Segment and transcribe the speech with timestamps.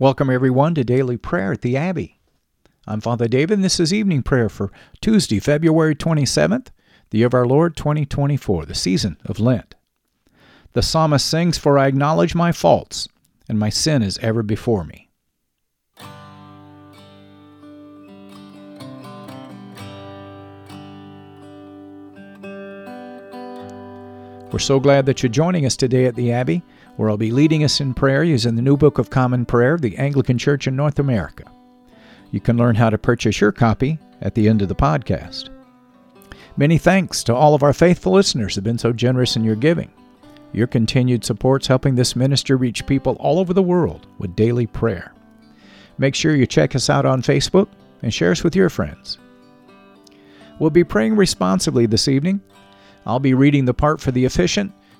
[0.00, 2.18] Welcome, everyone, to Daily Prayer at the Abbey.
[2.84, 6.70] I'm Father David, and this is evening prayer for Tuesday, February 27th,
[7.10, 9.76] the year of our Lord 2024, the season of Lent.
[10.72, 13.06] The psalmist sings, For I acknowledge my faults,
[13.48, 15.10] and my sin is ever before me.
[24.50, 26.64] We're so glad that you're joining us today at the Abbey,
[26.96, 29.82] where I'll be leading us in prayer using the New Book of Common Prayer of
[29.82, 31.44] the Anglican Church in North America.
[32.30, 35.50] You can learn how to purchase your copy at the end of the podcast.
[36.56, 39.56] Many thanks to all of our faithful listeners who have been so generous in your
[39.56, 39.90] giving.
[40.52, 45.12] Your continued support's helping this ministry reach people all over the world with daily prayer.
[45.98, 47.68] Make sure you check us out on Facebook
[48.02, 49.18] and share us with your friends.
[50.60, 52.40] We'll be praying responsibly this evening
[53.06, 54.72] I'll be reading the part for the officiant.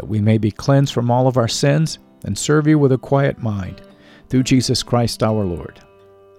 [0.00, 2.96] that we may be cleansed from all of our sins and serve you with a
[2.96, 3.82] quiet mind,
[4.30, 5.78] through Jesus Christ our Lord.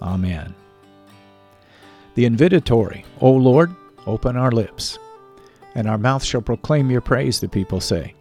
[0.01, 0.55] Amen.
[2.15, 3.69] The invitatory, O Lord,
[4.07, 4.97] open our lips,
[5.75, 8.15] and our mouth shall proclaim your praise, the people say.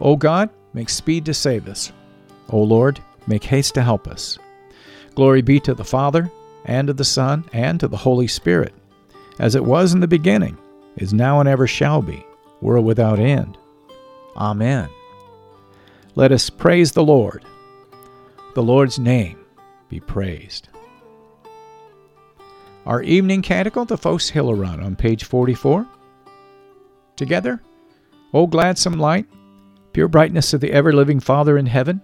[0.00, 1.92] O God, make speed to save us.
[2.48, 4.38] O Lord, make haste to help us.
[5.14, 6.30] Glory be to the Father,
[6.64, 8.72] and to the Son, and to the Holy Spirit,
[9.38, 10.56] as it was in the beginning,
[10.96, 12.24] is now, and ever shall be,
[12.62, 13.58] world without end.
[14.36, 14.88] Amen.
[16.14, 17.44] Let us praise the Lord.
[18.54, 19.44] The Lord's name
[19.88, 20.68] be praised.
[22.86, 25.86] Our evening canticle, the Phos Hilaron, on page 44.
[27.16, 27.60] Together,
[28.32, 29.26] oh, O gladsome light,
[29.92, 32.00] pure brightness of the ever living Father in heaven,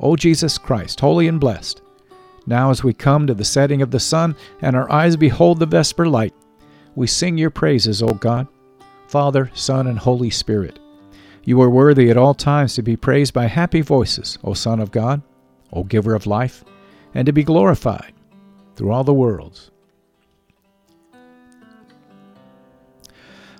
[0.00, 1.82] O Jesus Christ, holy and blessed,
[2.46, 5.66] now as we come to the setting of the sun and our eyes behold the
[5.66, 6.34] vesper light,
[6.96, 8.48] we sing your praises, O God,
[9.06, 10.79] Father, Son, and Holy Spirit.
[11.44, 14.90] You are worthy at all times to be praised by happy voices, O Son of
[14.90, 15.22] God,
[15.72, 16.64] O Giver of life,
[17.14, 18.12] and to be glorified
[18.76, 19.70] through all the worlds.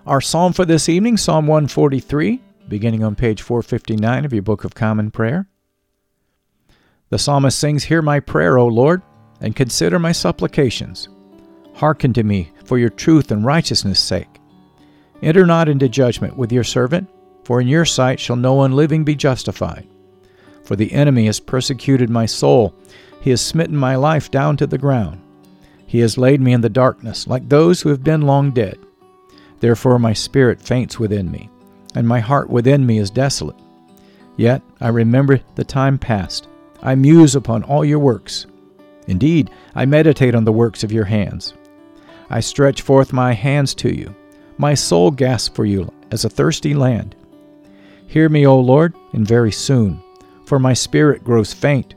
[0.06, 4.74] Our psalm for this evening, Psalm 143, beginning on page 459 of your Book of
[4.74, 5.46] Common Prayer.
[7.08, 9.02] The psalmist sings, Hear my prayer, O Lord,
[9.40, 11.08] and consider my supplications.
[11.74, 14.28] Hearken to me for your truth and righteousness' sake.
[15.22, 17.08] Enter not into judgment with your servant
[17.50, 19.84] for in your sight shall no one living be justified.
[20.62, 22.76] For the enemy has persecuted my soul,
[23.20, 25.20] he has smitten my life down to the ground.
[25.84, 28.78] He has laid me in the darkness, like those who have been long dead.
[29.58, 31.50] Therefore my spirit faints within me,
[31.96, 33.56] and my heart within me is desolate.
[34.36, 36.46] Yet I remember the time past.
[36.84, 38.46] I muse upon all your works.
[39.08, 41.54] Indeed, I meditate on the works of your hands.
[42.30, 44.14] I stretch forth my hands to you.
[44.56, 47.16] My soul gasps for you as a thirsty land.
[48.10, 50.02] Hear me, O Lord, and very soon,
[50.44, 51.94] for my spirit grows faint.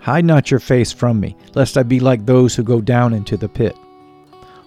[0.00, 3.36] Hide not your face from me, lest I be like those who go down into
[3.36, 3.76] the pit.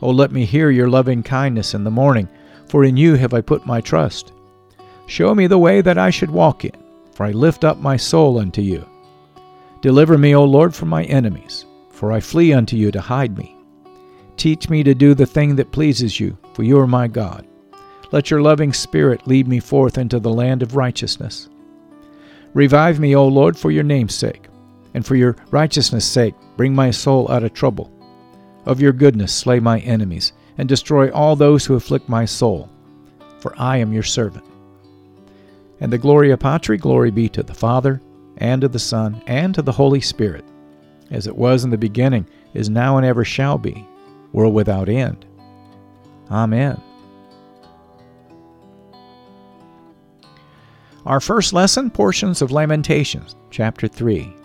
[0.03, 2.29] O let me hear your loving kindness in the morning,
[2.67, 4.33] for in you have I put my trust.
[5.07, 6.77] Show me the way that I should walk in,
[7.11, 8.87] for I lift up my soul unto you.
[9.81, 13.57] Deliver me, O Lord, from my enemies, for I flee unto you to hide me.
[14.35, 17.47] Teach me to do the thing that pleases you, for you are my God.
[18.11, 21.49] Let your loving Spirit lead me forth into the land of righteousness.
[22.53, 24.47] Revive me, O Lord, for your name's sake,
[24.93, 27.91] and for your righteousness' sake, bring my soul out of trouble.
[28.65, 32.69] Of your goodness, slay my enemies, and destroy all those who afflict my soul,
[33.39, 34.45] for I am your servant.
[35.79, 38.01] And the Gloria Patri, glory be to the Father,
[38.37, 40.45] and to the Son, and to the Holy Spirit,
[41.11, 43.85] as it was in the beginning, is now, and ever shall be,
[44.31, 45.25] world without end.
[46.31, 46.81] Amen.
[51.07, 54.35] Our first lesson, portions of Lamentations, chapter 3.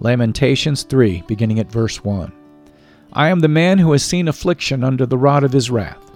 [0.00, 2.30] Lamentations 3, beginning at verse 1.
[3.14, 6.10] I am the man who has seen affliction under the rod of his wrath.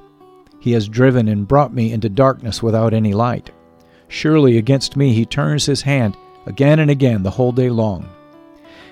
[0.60, 3.50] He has driven and brought me into darkness without any light.
[4.08, 8.06] Surely against me he turns his hand again and again the whole day long.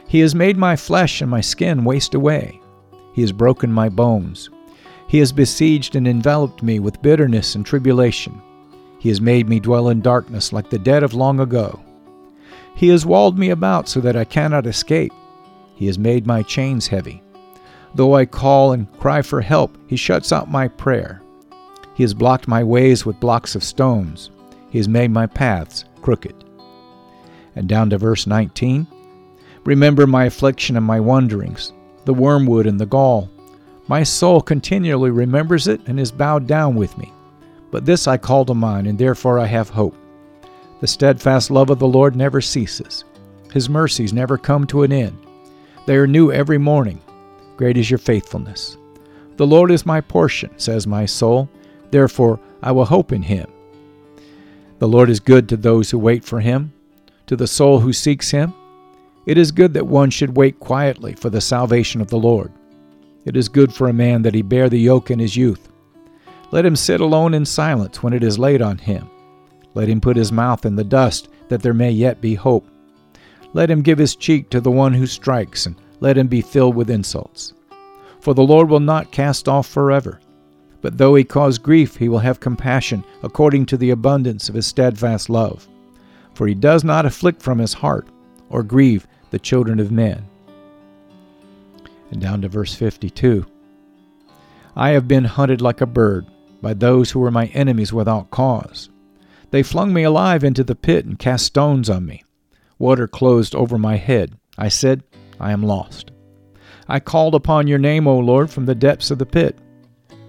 [0.09, 2.59] He has made my flesh and my skin waste away.
[3.13, 4.49] He has broken my bones.
[5.07, 8.41] He has besieged and enveloped me with bitterness and tribulation.
[8.99, 11.81] He has made me dwell in darkness like the dead of long ago.
[12.75, 15.13] He has walled me about so that I cannot escape.
[15.75, 17.23] He has made my chains heavy.
[17.95, 21.23] Though I call and cry for help, he shuts out my prayer.
[21.95, 24.31] He has blocked my ways with blocks of stones.
[24.71, 26.45] He has made my paths crooked.
[27.55, 28.87] And down to verse 19
[29.65, 31.73] Remember my affliction and my wanderings,
[32.05, 33.31] the wormwood and the gall.
[33.89, 37.13] My soul continually remembers it and is bowed down with me.
[37.71, 39.97] But this I call to mind, and therefore I have hope.
[40.81, 43.05] The steadfast love of the Lord never ceases,
[43.53, 45.17] His mercies never come to an end.
[45.87, 47.01] They are new every morning.
[47.57, 48.77] Great is your faithfulness.
[49.37, 51.49] The Lord is my portion, says my soul.
[51.91, 53.47] Therefore I will hope in Him.
[54.81, 56.73] The Lord is good to those who wait for Him,
[57.27, 58.53] to the soul who seeks Him.
[59.27, 62.53] It is good that one should wait quietly for the salvation of the Lord.
[63.27, 65.69] It is good for a man that he bear the yoke in his youth.
[66.53, 69.11] Let him sit alone in silence when it is laid on him.
[69.75, 72.67] Let him put his mouth in the dust, that there may yet be hope.
[73.53, 76.77] Let him give his cheek to the one who strikes, and let him be filled
[76.77, 77.53] with insults.
[78.21, 80.21] For the Lord will not cast off forever.
[80.81, 84.69] But though he cause grief, he will have compassion according to the abundance of his
[84.69, 85.67] steadfast love.
[86.35, 88.07] For he does not afflict from his heart,
[88.51, 90.25] or grieve the children of men.
[92.11, 93.47] And down to verse 52
[94.75, 96.27] I have been hunted like a bird
[96.61, 98.91] by those who were my enemies without cause.
[99.51, 102.25] They flung me alive into the pit and cast stones on me.
[102.79, 104.37] Water closed over my head.
[104.59, 105.03] I said,
[105.41, 106.11] I am lost.
[106.89, 109.59] I called upon your name, O Lord, from the depths of the pit.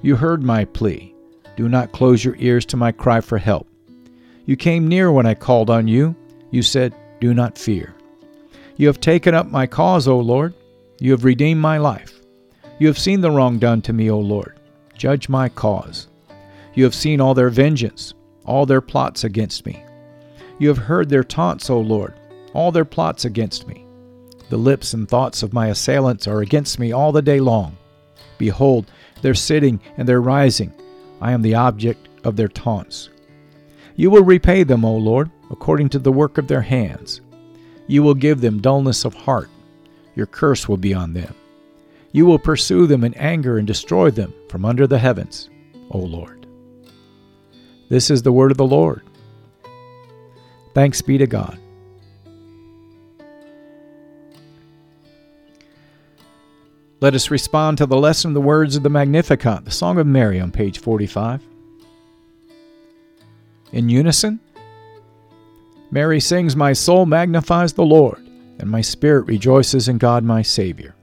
[0.02, 1.14] You heard my plea.
[1.56, 3.68] Do not close your ears to my cry for help.
[4.46, 6.16] You came near when I called on you.
[6.52, 7.94] You said, Do not fear.
[8.78, 10.54] You have taken up my cause, O Lord.
[11.00, 12.22] You have redeemed my life.
[12.80, 14.60] You have seen the wrong done to me, O Lord.
[14.96, 16.08] Judge my cause.
[16.74, 18.14] You have seen all their vengeance,
[18.46, 19.84] all their plots against me.
[20.60, 22.14] You have heard their taunts, O Lord,
[22.54, 23.86] all their plots against me.
[24.50, 27.78] The lips and thoughts of my assailants are against me all the day long.
[28.38, 28.90] Behold,
[29.22, 30.74] their sitting and their rising.
[31.22, 33.10] I am the object of their taunts.
[33.96, 37.22] You will repay them, O Lord, according to the work of their hands.
[37.88, 39.50] You will give them dullness of heart.
[40.18, 41.36] Your curse will be on them.
[42.12, 45.52] You will pursue them in anger and destroy them from under the heavens,
[45.92, 46.48] O Lord.
[47.90, 49.04] This is the word of the Lord.
[50.74, 51.60] Thanks be to God.
[57.00, 60.40] Let us respond to the lesson the words of the Magnificat, the Song of Mary
[60.40, 61.44] on page 45.
[63.72, 64.40] In unison,
[65.92, 68.27] Mary sings, My soul magnifies the Lord,
[68.60, 70.96] and my spirit rejoices in God my Savior.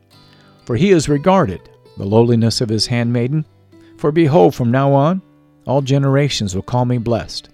[0.64, 1.60] For he has regarded
[1.96, 3.44] the lowliness of his handmaiden.
[3.98, 5.22] For behold, from now on,
[5.66, 7.48] all generations will call me blessed.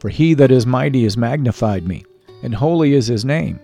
[0.00, 2.04] For he that is mighty has magnified me,
[2.42, 3.58] and holy is his name.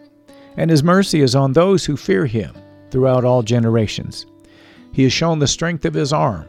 [0.57, 2.55] And his mercy is on those who fear him
[2.91, 4.27] throughout all generations.
[4.93, 6.47] He has shown the strength of his arm.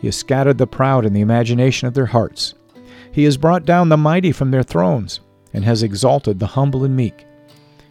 [0.00, 2.54] He has scattered the proud in the imagination of their hearts.
[3.12, 5.20] He has brought down the mighty from their thrones,
[5.52, 7.24] and has exalted the humble and meek.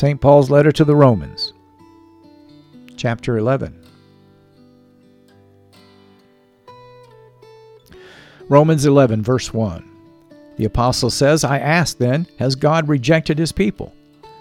[0.00, 0.18] St.
[0.18, 1.52] Paul's letter to the Romans,
[2.96, 3.78] chapter 11.
[8.48, 9.86] Romans 11, verse 1.
[10.56, 13.92] The apostle says, I ask then, has God rejected his people?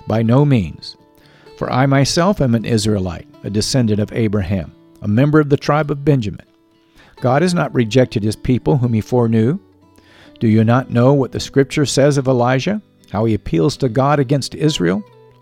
[0.08, 0.96] By no means.
[1.58, 5.92] For I myself am an Israelite, a descendant of Abraham, a member of the tribe
[5.92, 6.46] of Benjamin.
[7.20, 9.60] God has not rejected his people whom he foreknew.
[10.40, 14.22] Do you not know what the scripture says of Elijah, how he appeals to God
[14.22, 15.04] against Israel?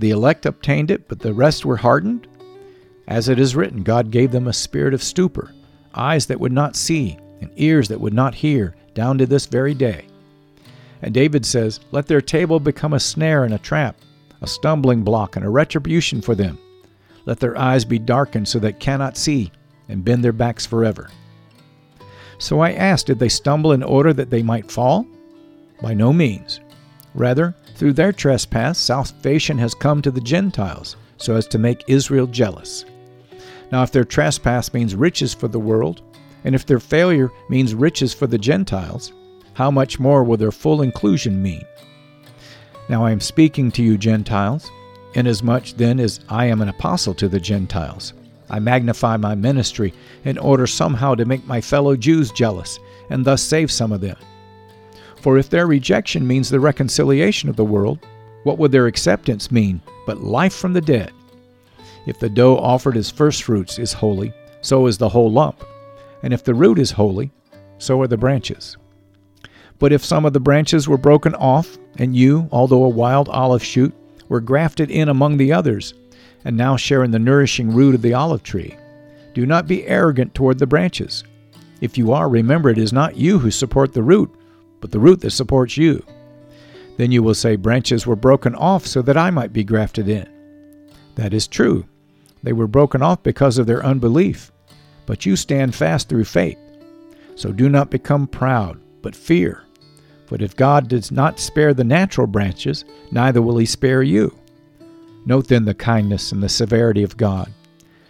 [0.00, 2.26] The elect obtained it, but the rest were hardened?
[3.06, 5.52] As it is written, God gave them a spirit of stupor,
[5.94, 9.74] eyes that would not see, and ears that would not hear, down to this very
[9.74, 10.06] day.
[11.02, 13.94] And David says, Let their table become a snare and a trap,
[14.40, 16.58] a stumbling block and a retribution for them.
[17.26, 19.52] Let their eyes be darkened so they cannot see,
[19.90, 21.10] and bend their backs forever.
[22.38, 25.06] So I asked, Did they stumble in order that they might fall?
[25.82, 26.60] By no means.
[27.14, 32.26] Rather, through their trespass, salvation has come to the Gentiles, so as to make Israel
[32.26, 32.84] jealous.
[33.72, 36.02] Now, if their trespass means riches for the world,
[36.44, 39.14] and if their failure means riches for the Gentiles,
[39.54, 41.64] how much more will their full inclusion mean?
[42.90, 44.70] Now I am speaking to you, Gentiles,
[45.14, 48.12] inasmuch then as I am an apostle to the Gentiles.
[48.50, 49.94] I magnify my ministry
[50.26, 54.18] in order somehow to make my fellow Jews jealous, and thus save some of them.
[55.20, 57.98] For if their rejection means the reconciliation of the world,
[58.44, 61.12] what would their acceptance mean but life from the dead?
[62.06, 65.62] If the dough offered as firstfruits is holy, so is the whole lump.
[66.22, 67.30] And if the root is holy,
[67.78, 68.76] so are the branches.
[69.78, 73.64] But if some of the branches were broken off, and you, although a wild olive
[73.64, 73.94] shoot,
[74.28, 75.94] were grafted in among the others,
[76.44, 78.76] and now share in the nourishing root of the olive tree,
[79.34, 81.24] do not be arrogant toward the branches.
[81.80, 84.34] If you are, remember it is not you who support the root,
[84.80, 86.04] but the root that supports you.
[86.96, 90.28] Then you will say, Branches were broken off so that I might be grafted in.
[91.14, 91.86] That is true.
[92.42, 94.50] They were broken off because of their unbelief,
[95.06, 96.58] but you stand fast through faith.
[97.34, 99.64] So do not become proud, but fear.
[100.28, 104.36] But if God does not spare the natural branches, neither will he spare you.
[105.26, 107.52] Note then the kindness and the severity of God.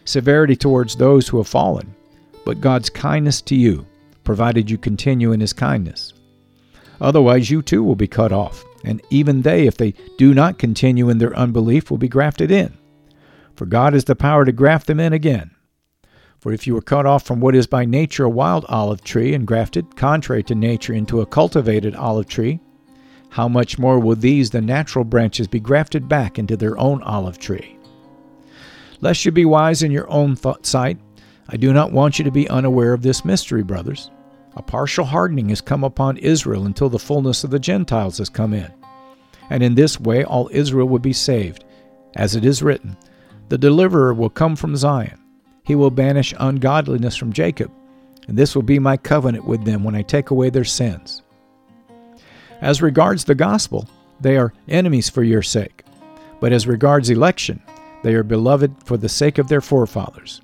[0.04, 1.94] Severity towards those who have fallen,
[2.44, 3.86] but God's kindness to you,
[4.24, 6.12] provided you continue in his kindness.
[7.00, 11.08] Otherwise, you too will be cut off, and even they, if they do not continue
[11.08, 12.76] in their unbelief, will be grafted in.
[13.54, 15.50] For God has the power to graft them in again.
[16.38, 19.34] For if you were cut off from what is by nature a wild olive tree
[19.34, 22.60] and grafted, contrary to nature, into a cultivated olive tree,
[23.30, 27.38] how much more will these, the natural branches, be grafted back into their own olive
[27.38, 27.76] tree?
[29.00, 30.98] Lest you be wise in your own thought sight,
[31.48, 34.10] I do not want you to be unaware of this mystery, brothers.
[34.56, 38.52] A partial hardening has come upon Israel until the fullness of the Gentiles has come
[38.52, 38.72] in.
[39.48, 41.64] And in this way all Israel will be saved.
[42.16, 42.96] As it is written,
[43.48, 45.20] The deliverer will come from Zion.
[45.62, 47.70] He will banish ungodliness from Jacob,
[48.26, 51.22] and this will be my covenant with them when I take away their sins.
[52.60, 53.88] As regards the gospel,
[54.20, 55.84] they are enemies for your sake.
[56.40, 57.62] But as regards election,
[58.02, 60.40] they are beloved for the sake of their forefathers.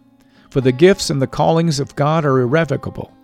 [0.51, 3.16] For the gifts and the callings of God are irrevocable.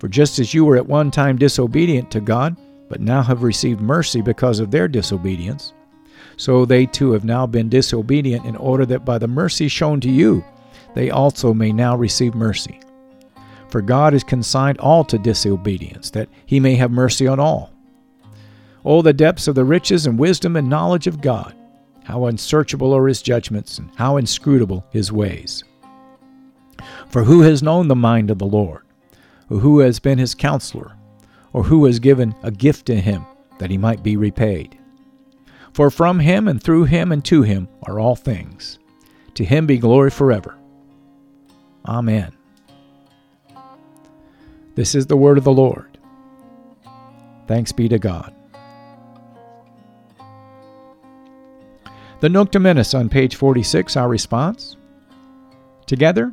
[0.00, 2.56] For just as you were at one time disobedient to God,
[2.88, 5.74] but now have received mercy because of their disobedience,
[6.38, 10.10] so they too have now been disobedient in order that by the mercy shown to
[10.10, 10.42] you,
[10.94, 12.80] they also may now receive mercy.
[13.68, 17.70] For God has consigned all to disobedience, that he may have mercy on all.
[18.86, 21.54] Oh, the depths of the riches and wisdom and knowledge of God!
[22.04, 25.62] How unsearchable are his judgments, and how inscrutable his ways.
[27.10, 28.82] For who has known the mind of the Lord?
[29.58, 30.96] Who has been his counselor?
[31.52, 33.26] Or who has given a gift to him
[33.58, 34.78] that he might be repaid?
[35.72, 38.78] For from him and through him and to him are all things.
[39.34, 40.56] To him be glory forever.
[41.86, 42.32] Amen.
[44.76, 45.98] This is the word of the Lord.
[47.46, 48.32] Thanks be to God.
[52.20, 54.76] The Nunc Dimittis on page 46, our response.
[55.86, 56.32] Together,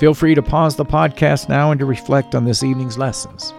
[0.00, 3.52] Feel free to pause the podcast now and to reflect on this evening's lessons.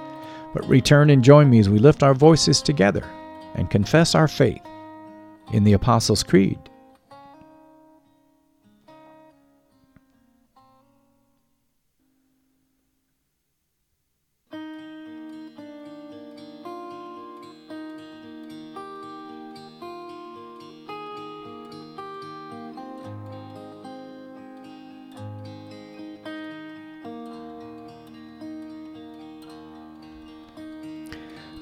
[0.55, 3.07] But return and join me as we lift our voices together
[3.53, 4.63] and confess our faith
[5.53, 6.57] in the Apostles' Creed.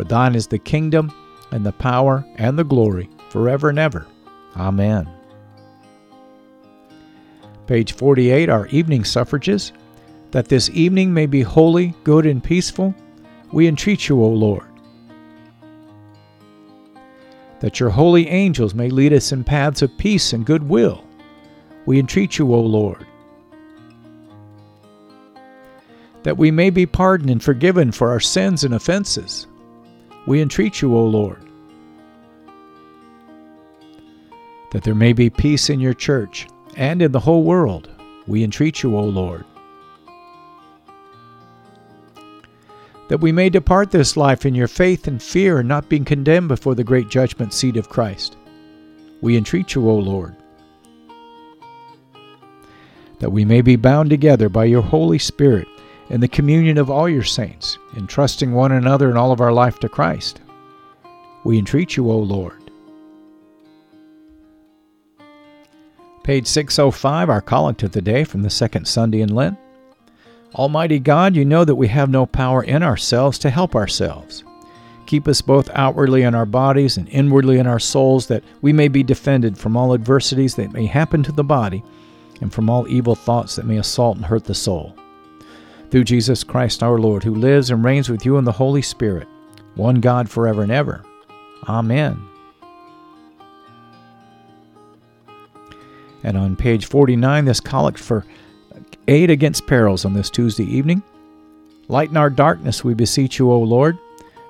[0.00, 1.12] For thine is the kingdom,
[1.50, 4.06] and the power, and the glory forever and ever.
[4.56, 5.06] Amen.
[7.66, 9.74] Page 48, our evening suffrages.
[10.30, 12.94] That this evening may be holy, good, and peaceful,
[13.52, 14.64] we entreat you, O Lord.
[17.60, 21.04] That your holy angels may lead us in paths of peace and goodwill,
[21.84, 23.06] we entreat you, O Lord.
[26.22, 29.46] That we may be pardoned and forgiven for our sins and offenses,
[30.30, 31.50] we entreat you, O Lord.
[34.70, 37.88] that there may be peace in your church and in the whole world.
[38.26, 39.44] We entreat you, O Lord.
[43.08, 46.48] That we may depart this life in your faith and fear and not being condemned
[46.48, 48.36] before the great judgment seat of Christ.
[49.20, 50.36] We entreat you, O Lord.
[53.18, 55.66] That we may be bound together by your Holy Spirit
[56.10, 59.78] in the communion of all your saints, entrusting one another and all of our life
[59.78, 60.40] to Christ.
[61.44, 62.56] We entreat you, O Lord.
[66.24, 69.56] Page 605, our collect of the day from the second Sunday in Lent.
[70.54, 74.44] Almighty God, you know that we have no power in ourselves to help ourselves.
[75.06, 78.88] Keep us both outwardly in our bodies and inwardly in our souls, that we may
[78.88, 81.82] be defended from all adversities that may happen to the body
[82.40, 84.94] and from all evil thoughts that may assault and hurt the soul.
[85.90, 89.26] Through Jesus Christ our Lord, who lives and reigns with you in the Holy Spirit,
[89.74, 91.04] one God forever and ever.
[91.68, 92.22] Amen.
[96.22, 98.24] And on page 49, this collect for
[99.08, 101.02] aid against perils on this Tuesday evening.
[101.88, 103.98] Lighten our darkness, we beseech you, O Lord,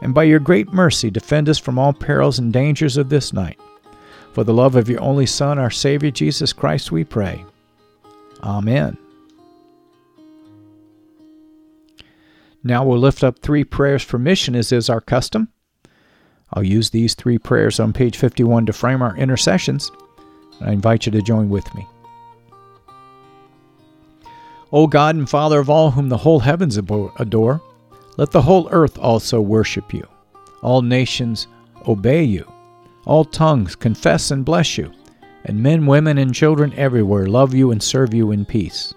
[0.03, 3.59] and by your great mercy defend us from all perils and dangers of this night.
[4.33, 7.44] For the love of your only Son, our Savior Jesus Christ, we pray.
[8.42, 8.96] Amen.
[12.62, 15.48] Now we'll lift up three prayers for mission, as is our custom.
[16.52, 19.90] I'll use these three prayers on page 51 to frame our intercessions.
[20.60, 21.86] I invite you to join with me.
[24.72, 27.60] O God and Father of all whom the whole heavens adore,
[28.16, 30.06] let the whole earth also worship you.
[30.62, 31.46] All nations
[31.88, 32.50] obey you.
[33.06, 34.92] All tongues confess and bless you.
[35.44, 38.92] And men, women, and children everywhere love you and serve you in peace.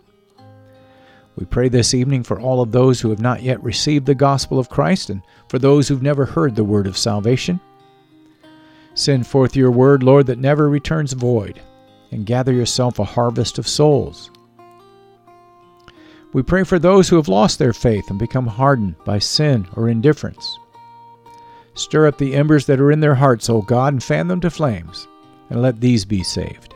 [1.35, 4.59] We pray this evening for all of those who have not yet received the gospel
[4.59, 7.59] of Christ and for those who've never heard the word of salvation.
[8.93, 11.59] Send forth your word, Lord, that never returns void,
[12.11, 14.29] and gather yourself a harvest of souls.
[16.33, 19.89] We pray for those who have lost their faith and become hardened by sin or
[19.89, 20.59] indifference.
[21.75, 24.51] Stir up the embers that are in their hearts, O God, and fan them to
[24.51, 25.07] flames,
[25.49, 26.75] and let these be saved.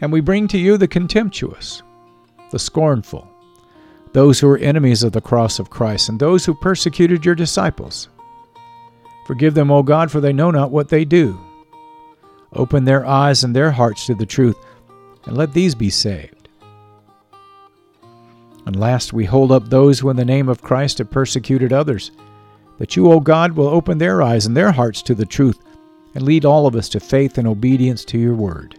[0.00, 1.82] And we bring to you the contemptuous,
[2.52, 3.28] the scornful,
[4.12, 8.08] those who are enemies of the cross of Christ, and those who persecuted your disciples.
[9.26, 11.40] Forgive them, O God, for they know not what they do.
[12.52, 14.56] Open their eyes and their hearts to the truth,
[15.24, 16.48] and let these be saved.
[18.66, 22.12] And last, we hold up those who in the name of Christ have persecuted others,
[22.78, 25.58] that you, O God, will open their eyes and their hearts to the truth,
[26.14, 28.78] and lead all of us to faith and obedience to your word.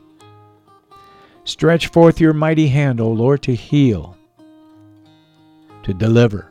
[1.51, 4.17] Stretch forth your mighty hand, O Lord, to heal,
[5.83, 6.49] to deliver,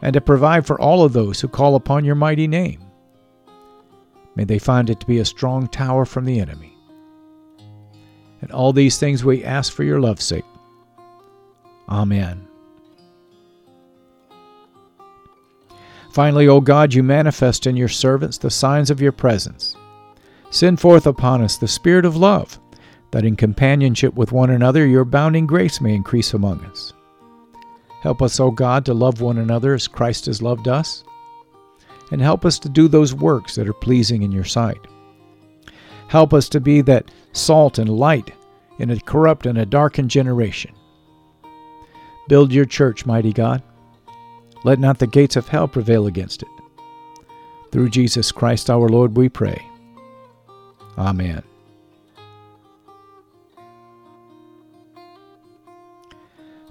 [0.00, 2.80] and to provide for all of those who call upon your mighty name.
[4.36, 6.72] May they find it to be a strong tower from the enemy.
[8.40, 10.44] And all these things we ask for your love's sake.
[11.88, 12.46] Amen.
[16.12, 19.74] Finally, O God, you manifest in your servants the signs of your presence.
[20.50, 22.60] Send forth upon us the Spirit of love,
[23.10, 26.92] that in companionship with one another your abounding grace may increase among us.
[28.02, 31.04] Help us, O God, to love one another as Christ has loved us,
[32.10, 34.80] and help us to do those works that are pleasing in your sight.
[36.08, 38.32] Help us to be that salt and light
[38.78, 40.72] in a corrupt and a darkened generation.
[42.28, 43.62] Build your church, mighty God.
[44.64, 46.48] Let not the gates of hell prevail against it.
[47.70, 49.64] Through Jesus Christ our Lord we pray.
[50.98, 51.42] Amen.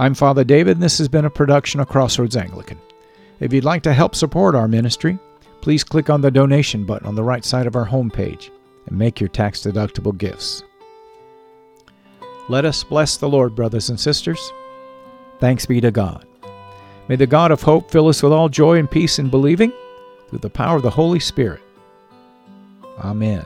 [0.00, 2.80] I'm Father David, and this has been a production of Crossroads Anglican.
[3.38, 5.18] If you'd like to help support our ministry,
[5.60, 8.48] please click on the donation button on the right side of our homepage
[8.86, 10.64] and make your tax deductible gifts.
[12.48, 14.40] Let us bless the Lord, brothers and sisters.
[15.38, 16.26] Thanks be to God.
[17.08, 19.70] May the God of hope fill us with all joy and peace in believing
[20.30, 21.60] through the power of the Holy Spirit.
[23.00, 23.44] Amen.